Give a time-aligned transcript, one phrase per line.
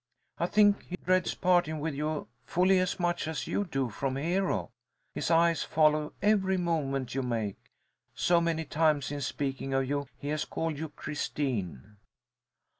[0.39, 4.71] I think he dreads parting with you fully as much as you do from Hero.
[5.13, 7.59] His eyes follow every movement you make.
[8.15, 11.97] So many times in speaking of you he has called you Christine."